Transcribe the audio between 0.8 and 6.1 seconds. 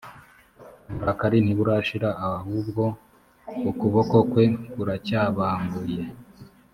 uburakari ntiburashira ahubwo ukuboko kwe kuracyabanguye